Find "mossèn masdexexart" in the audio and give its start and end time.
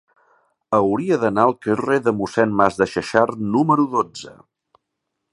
2.21-3.35